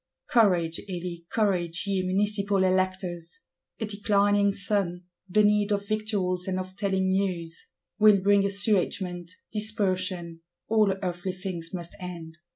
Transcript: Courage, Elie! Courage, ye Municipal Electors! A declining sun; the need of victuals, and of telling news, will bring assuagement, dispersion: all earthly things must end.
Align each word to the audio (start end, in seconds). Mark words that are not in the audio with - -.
Courage, 0.31 0.79
Elie! 0.89 1.27
Courage, 1.29 1.83
ye 1.85 2.01
Municipal 2.01 2.63
Electors! 2.63 3.41
A 3.79 3.85
declining 3.85 4.51
sun; 4.51 5.01
the 5.29 5.43
need 5.43 5.71
of 5.71 5.87
victuals, 5.87 6.47
and 6.47 6.57
of 6.57 6.75
telling 6.75 7.11
news, 7.11 7.67
will 7.99 8.19
bring 8.19 8.41
assuagement, 8.43 9.29
dispersion: 9.51 10.41
all 10.67 10.91
earthly 11.03 11.33
things 11.33 11.71
must 11.71 11.93
end. 11.99 12.37